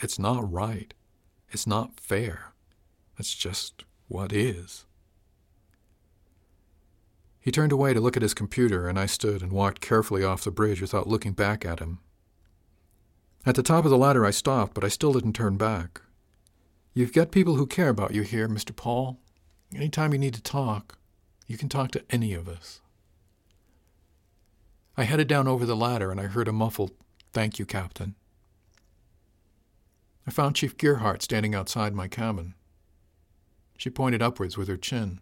[0.00, 0.92] It's not right.
[1.50, 2.52] It's not fair.
[3.18, 4.84] It's just what is.
[7.42, 10.44] He turned away to look at his computer, and I stood and walked carefully off
[10.44, 11.98] the bridge without looking back at him.
[13.44, 16.00] At the top of the ladder, I stopped, but I still didn't turn back.
[16.94, 18.74] You've got people who care about you here, Mr.
[18.74, 19.18] Paul.
[19.74, 20.98] Any time you need to talk,
[21.48, 22.80] you can talk to any of us.
[24.96, 26.92] I headed down over the ladder and I heard a muffled,
[27.32, 28.14] Thank you, Captain.
[30.26, 32.54] I found Chief Gerhardt standing outside my cabin.
[33.78, 35.21] She pointed upwards with her chin.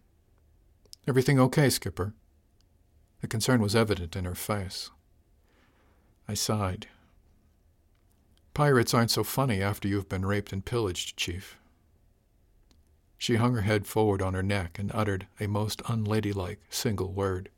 [1.07, 2.13] Everything okay, Skipper?
[3.21, 4.91] The concern was evident in her face.
[6.27, 6.87] I sighed.
[8.53, 11.57] Pirates aren't so funny after you've been raped and pillaged, Chief.
[13.17, 17.49] She hung her head forward on her neck and uttered a most unladylike single word.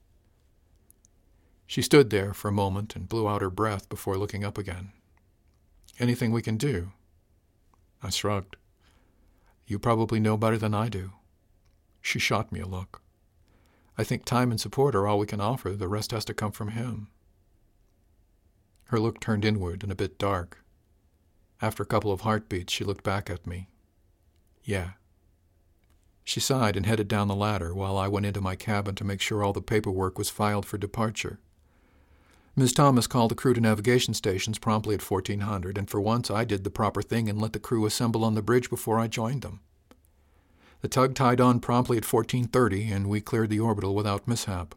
[1.67, 4.91] She stood there for a moment and blew out her breath before looking up again.
[5.99, 6.91] Anything we can do?
[8.01, 8.55] I shrugged.
[9.65, 11.11] You probably know better than I do.
[12.01, 13.02] She shot me a look.
[13.97, 15.71] I think time and support are all we can offer.
[15.71, 17.09] The rest has to come from him.
[18.85, 20.63] Her look turned inward and a bit dark.
[21.61, 23.69] After a couple of heartbeats, she looked back at me.
[24.63, 24.91] Yeah.
[26.23, 29.21] She sighed and headed down the ladder while I went into my cabin to make
[29.21, 31.39] sure all the paperwork was filed for departure.
[32.55, 36.45] Miss Thomas called the crew to navigation stations promptly at 1400, and for once I
[36.45, 39.41] did the proper thing and let the crew assemble on the bridge before I joined
[39.41, 39.61] them.
[40.83, 44.75] The tug tied on promptly at 1430, and we cleared the orbital without mishap.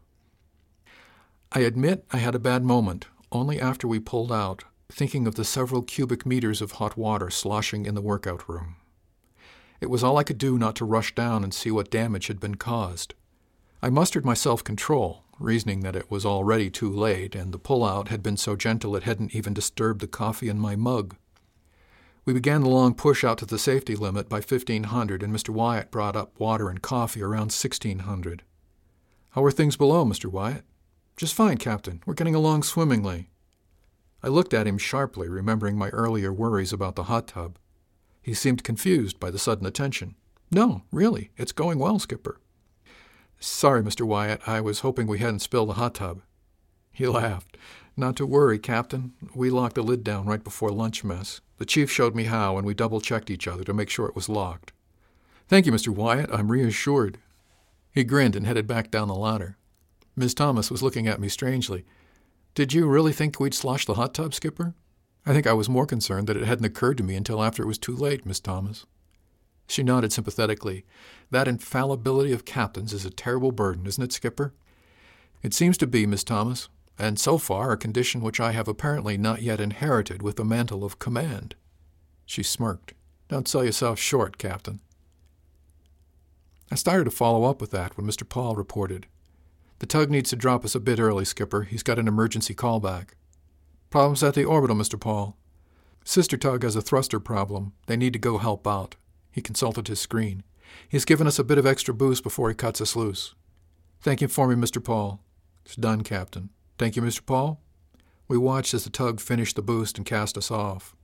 [1.51, 5.43] I admit I had a bad moment, only after we pulled out, thinking of the
[5.43, 8.77] several cubic meters of hot water sloshing in the workout room.
[9.81, 12.39] It was all I could do not to rush down and see what damage had
[12.39, 13.13] been caused.
[13.81, 18.07] I mustered my self control, reasoning that it was already too late, and the pull-out
[18.07, 21.17] had been so gentle it hadn't even disturbed the coffee in my mug.
[22.27, 25.47] We began the long push out to the safety limit by 1500, and Mr.
[25.47, 28.43] Wyatt brought up water and coffee around 1600.
[29.29, 30.25] How are things below, Mr.
[30.25, 30.65] Wyatt?
[31.15, 32.03] Just fine, Captain.
[32.05, 33.29] We're getting along swimmingly.
[34.21, 37.57] I looked at him sharply, remembering my earlier worries about the hot tub.
[38.21, 40.15] He seemed confused by the sudden attention.
[40.51, 42.41] No, really, it's going well, Skipper.
[43.39, 44.05] Sorry, Mr.
[44.05, 46.21] Wyatt, I was hoping we hadn't spilled the hot tub.
[46.91, 47.55] He laughed.
[47.99, 49.13] Not to worry, Captain.
[49.33, 51.41] We locked the lid down right before lunch mess.
[51.57, 54.15] The chief showed me how, and we double checked each other to make sure it
[54.15, 54.71] was locked.
[55.47, 55.89] Thank you, Mr.
[55.89, 56.29] Wyatt.
[56.31, 57.17] I'm reassured.
[57.91, 59.57] He grinned and headed back down the ladder.
[60.15, 61.85] Miss Thomas was looking at me strangely.
[62.53, 64.75] Did you really think we'd slosh the hot tub, Skipper?
[65.25, 67.67] I think I was more concerned that it hadn't occurred to me until after it
[67.67, 68.85] was too late, Miss Thomas.
[69.67, 70.85] She nodded sympathetically.
[71.31, 74.53] That infallibility of captains is a terrible burden, isn't it, Skipper?
[75.41, 79.17] It seems to be, Miss Thomas and so far a condition which I have apparently
[79.17, 81.55] not yet inherited with the mantle of command.
[82.25, 82.93] She smirked.
[83.29, 84.79] Don't sell yourself short, Captain.
[86.71, 88.27] I started to follow up with that when Mr.
[88.27, 89.07] Paul reported.
[89.79, 91.63] The tug needs to drop us a bit early, Skipper.
[91.63, 93.09] He's got an emergency callback.
[93.89, 94.99] Problems at the orbital, Mr.
[94.99, 95.37] Paul.
[96.03, 97.73] Sister tug has a thruster problem.
[97.85, 98.95] They need to go help out.
[99.31, 100.43] He consulted his screen.
[100.89, 103.35] He's given us a bit of extra boost before he cuts us loose.
[104.01, 104.83] Thank you for me, Mr.
[104.83, 105.21] Paul.
[105.65, 106.49] It's done, Captain.
[106.77, 107.25] Thank you, Mr.
[107.25, 107.59] Paul.
[108.27, 110.95] We watched as the tug finished the boost and cast us off.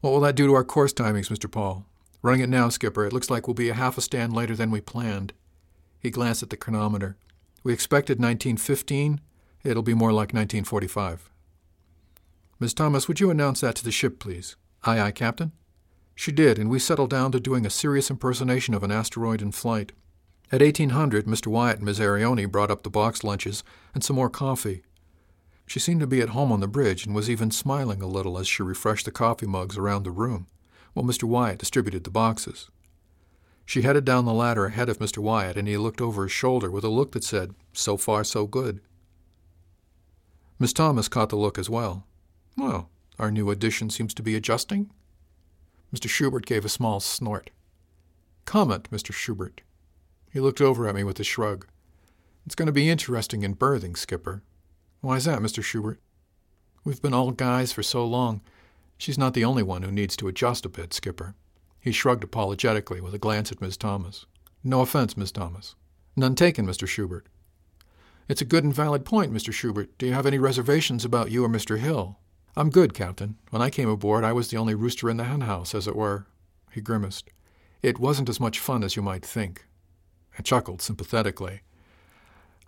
[0.00, 1.50] What will that do to our course timings, Mr.
[1.50, 1.86] Paul?
[2.22, 3.04] Running it now, Skipper.
[3.04, 5.32] It looks like we'll be a half a stand later than we planned.
[6.00, 7.16] He glanced at the chronometer.
[7.62, 9.20] We expected 1915.
[9.62, 11.30] It'll be more like 1945.
[12.58, 14.56] Miss Thomas, would you announce that to the ship, please?
[14.84, 15.52] Aye, aye, Captain.
[16.14, 19.52] She did, and we settled down to doing a serious impersonation of an asteroid in
[19.52, 19.92] flight.
[20.52, 21.46] At 1800, Mr.
[21.46, 24.82] Wyatt and Miss Arione brought up the box lunches and some more coffee.
[25.66, 28.38] She seemed to be at home on the bridge and was even smiling a little
[28.38, 30.46] as she refreshed the coffee mugs around the room,
[30.92, 31.24] while Mr.
[31.24, 32.68] Wyatt distributed the boxes.
[33.64, 35.18] She headed down the ladder ahead of Mr.
[35.18, 38.46] Wyatt, and he looked over his shoulder with a look that said, So far, so
[38.46, 38.82] good.
[40.58, 42.06] Miss Thomas caught the look as well.
[42.58, 44.90] Well, our new addition seems to be adjusting.
[45.94, 46.10] Mr.
[46.10, 47.48] Schubert gave a small snort.
[48.44, 49.14] Comment, Mr.
[49.14, 49.62] Schubert.
[50.32, 51.66] He looked over at me with a shrug.
[52.46, 54.42] It's going to be interesting in berthing, Skipper.
[55.00, 55.62] Why's that, Mr.
[55.62, 56.00] Schubert?
[56.84, 58.40] We've been all guys for so long.
[58.96, 61.34] She's not the only one who needs to adjust a bit, Skipper.
[61.80, 64.26] He shrugged apologetically with a glance at Miss Thomas.
[64.64, 65.74] No offense, Miss Thomas.
[66.16, 66.86] None taken, Mr.
[66.88, 67.26] Schubert.
[68.28, 69.52] It's a good and valid point, Mr.
[69.52, 69.96] Schubert.
[69.98, 71.78] Do you have any reservations about you or Mr.
[71.78, 72.18] Hill?
[72.56, 73.36] I'm good, Captain.
[73.50, 76.26] When I came aboard, I was the only rooster in the henhouse, as it were.
[76.70, 77.28] He grimaced.
[77.82, 79.66] It wasn't as much fun as you might think.
[80.38, 81.60] I chuckled sympathetically.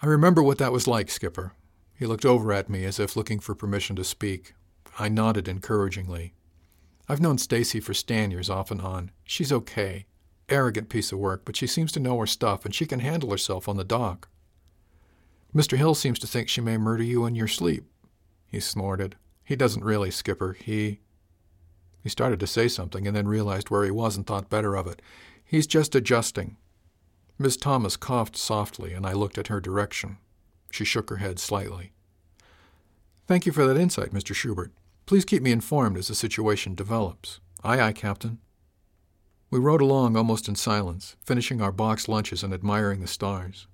[0.03, 1.53] I remember what that was like, Skipper.
[1.99, 4.55] He looked over at me as if looking for permission to speak.
[4.99, 6.35] I nodded encouragingly.
[7.09, 9.11] I've known Stacy for stan years off and on.
[9.25, 10.07] She's okay.
[10.49, 13.31] Arrogant piece of work, but she seems to know her stuff and she can handle
[13.31, 14.29] herself on the dock.
[15.55, 15.77] Mr.
[15.77, 17.85] Hill seems to think she may murder you in your sleep.
[18.47, 19.17] He snorted.
[19.45, 20.55] He doesn't really, Skipper.
[20.55, 21.01] He.
[22.03, 24.87] He started to say something and then realized where he was and thought better of
[24.87, 25.01] it.
[25.45, 26.57] He's just adjusting.
[27.39, 30.19] Miss Thomas coughed softly, and I looked at her direction.
[30.71, 31.93] She shook her head slightly.
[33.27, 34.35] Thank you for that insight, Mr.
[34.35, 34.73] Schubert.
[35.07, 37.41] Please keep me informed as the situation develops.
[37.63, 38.39] Aye, aye, Captain.
[39.51, 43.67] We rode along almost in silence, finishing our box lunches and admiring the stars.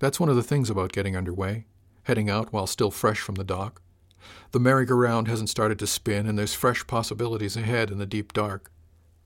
[0.00, 1.66] That's one of the things about getting underway,
[2.04, 3.82] heading out while still fresh from the dock.
[4.52, 8.70] The merry-go-round hasn't started to spin, and there's fresh possibilities ahead in the deep dark.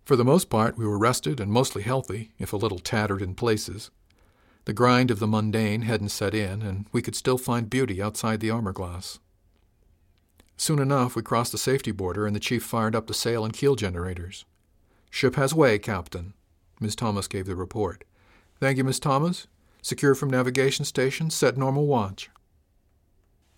[0.07, 3.35] For the most part, we were rested and mostly healthy, if a little tattered in
[3.35, 3.91] places.
[4.65, 8.39] The grind of the mundane hadn't set in, and we could still find beauty outside
[8.39, 9.19] the armor glass.
[10.57, 13.53] Soon enough, we crossed the safety border, and the chief fired up the sail and
[13.53, 14.45] keel generators.
[15.11, 16.35] Ship has way, Captain.
[16.79, 18.05] Miss Thomas gave the report.
[18.61, 19.49] Thank you, Miss Thomas.
[19.83, 22.31] Secure from navigation station, set normal watch.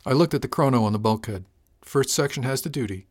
[0.07, 1.45] I looked at the chrono on the bulkhead.
[1.83, 3.07] First section has the duty.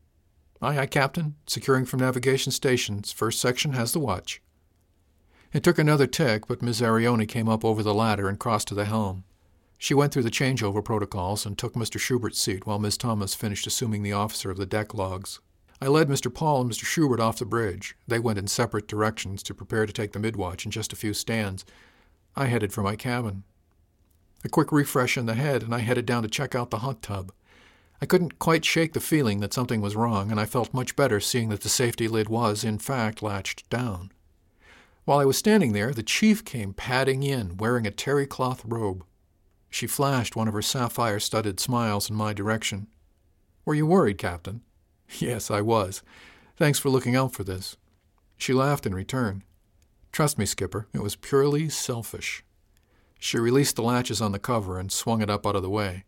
[0.62, 1.36] Aye, aye, Captain.
[1.46, 3.12] Securing from navigation stations.
[3.12, 4.42] First section has the watch.
[5.54, 8.76] It took another tick, but Miss Arione came up over the ladder and crossed to
[8.76, 9.24] the helm.
[9.78, 12.00] She went through the changeover protocols and took Mr.
[12.00, 15.40] Schubert's seat while Miss Thomas finished assuming the officer of the deck logs.
[15.80, 16.34] I led Mr.
[16.34, 16.86] Paul and Mr.
[16.86, 17.96] Schubert off the bridge.
[18.08, 21.14] They went in separate directions to prepare to take the midwatch in just a few
[21.14, 21.64] stands.
[22.36, 23.44] I headed for my cabin.
[24.44, 27.04] A quick refresh in the head, and I headed down to check out the hot
[27.04, 27.32] tub.
[28.02, 31.20] I couldn't quite shake the feeling that something was wrong, and I felt much better
[31.20, 34.12] seeing that the safety lid was, in fact, latched down.
[35.06, 39.04] While I was standing there, the chief came padding in, wearing a terry cloth robe.
[39.70, 42.88] She flashed one of her sapphire studded smiles in my direction.
[43.66, 44.62] Were you worried, Captain?
[45.20, 46.04] Yes, I was.
[46.58, 47.78] Thanks for looking out for this.
[48.38, 49.44] She laughed in return.
[50.12, 52.44] Trust me, Skipper, it was purely selfish.
[53.20, 56.04] She released the latches on the cover and swung it up out of the way.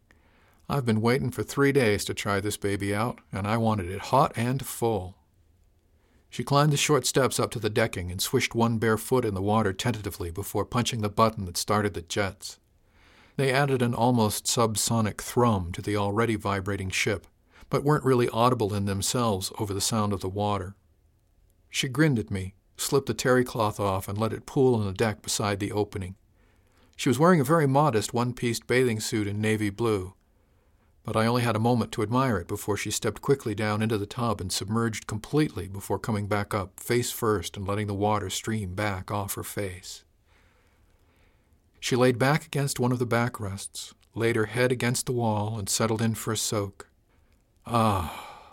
[0.71, 4.01] I've been waiting for three days to try this baby out, and I wanted it
[4.01, 5.15] hot and full.
[6.29, 9.33] She climbed the short steps up to the decking and swished one bare foot in
[9.33, 12.59] the water tentatively before punching the button that started the jets.
[13.35, 17.25] They added an almost subsonic thrum to the already vibrating ship,
[17.71, 20.75] but weren't really audible in themselves over the sound of the water.
[21.71, 24.93] She grinned at me, slipped the terry cloth off, and let it pool on the
[24.93, 26.15] deck beside the opening.
[26.95, 30.13] She was wearing a very modest one piece bathing suit in navy blue,
[31.09, 33.97] but I only had a moment to admire it before she stepped quickly down into
[33.97, 38.29] the tub and submerged completely before coming back up, face first, and letting the water
[38.29, 40.03] stream back off her face.
[41.79, 45.67] She laid back against one of the backrests, laid her head against the wall, and
[45.67, 46.87] settled in for a soak.
[47.65, 48.45] Ah!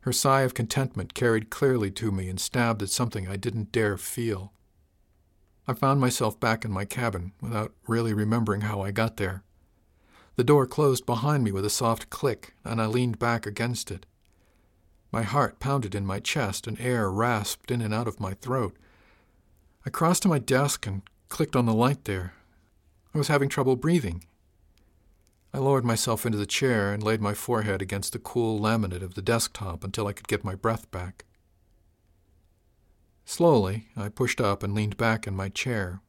[0.00, 3.98] Her sigh of contentment carried clearly to me and stabbed at something I didn't dare
[3.98, 4.54] feel.
[5.68, 9.44] I found myself back in my cabin without really remembering how I got there.
[10.36, 14.06] The door closed behind me with a soft click, and I leaned back against it.
[15.12, 18.76] My heart pounded in my chest, and air rasped in and out of my throat.
[19.84, 22.34] I crossed to my desk and clicked on the light there.
[23.14, 24.24] I was having trouble breathing.
[25.52, 29.14] I lowered myself into the chair and laid my forehead against the cool laminate of
[29.14, 31.24] the desktop until I could get my breath back.
[33.24, 36.00] Slowly, I pushed up and leaned back in my chair,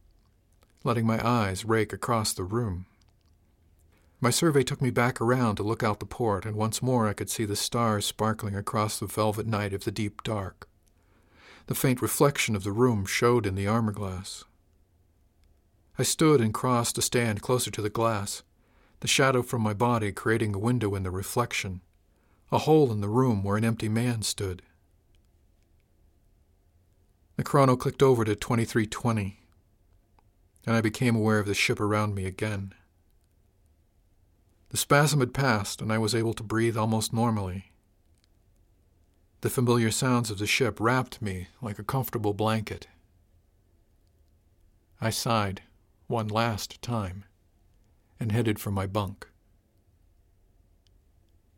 [0.84, 2.86] letting my eyes rake across the room.
[4.24, 7.14] My survey took me back around to look out the port, and once more I
[7.14, 10.70] could see the stars sparkling across the velvet night of the deep dark.
[11.66, 14.44] The faint reflection of the room showed in the armor glass.
[15.98, 18.44] I stood and crossed to stand closer to the glass,
[19.00, 21.82] the shadow from my body creating a window in the reflection,
[22.52, 24.62] a hole in the room where an empty man stood.
[27.38, 29.40] The chrono clicked over to 2320,
[30.68, 32.76] and I became aware of the ship around me again.
[34.72, 37.74] The spasm had passed, and I was able to breathe almost normally.
[39.42, 42.88] The familiar sounds of the ship wrapped me like a comfortable blanket.
[45.02, 45.64] I sighed
[46.08, 47.26] one last time
[48.18, 49.28] and headed for my bunk.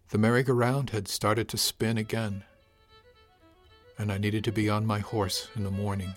[0.09, 2.43] The merry-go-round had started to spin again,
[3.95, 6.15] and I needed to be on my horse in the morning.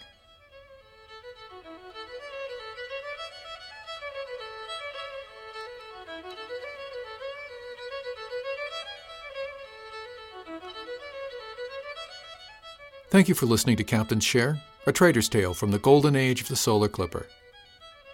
[13.17, 16.49] Thank you for listening to Captain's Share, a trader's tale from the golden age of
[16.49, 17.27] the solar clipper.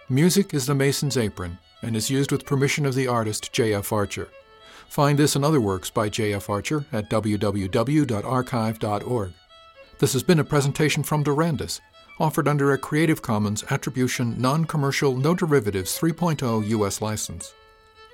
[0.07, 3.91] Music is the Mason's Apron and is used with permission of the artist J.F.
[3.91, 4.29] Archer.
[4.87, 6.49] Find this and other works by J.F.
[6.49, 9.33] Archer at www.archive.org.
[9.99, 11.81] This has been a presentation from Durandus,
[12.17, 17.01] offered under a Creative Commons Attribution Non Commercial No Derivatives 3.0 U.S.
[17.01, 17.53] license.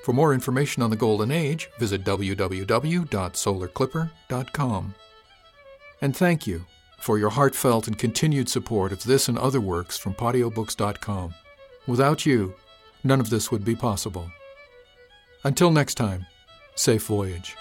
[0.03, 4.95] For more information on the Golden Age, visit www.solarclipper.com.
[6.01, 6.65] And thank you
[6.99, 11.33] for your heartfelt and continued support of this and other works from PodioBooks.com.
[11.87, 12.53] Without you,
[13.03, 14.29] none of this would be possible.
[15.43, 16.25] Until next time,
[16.75, 17.55] safe voyage.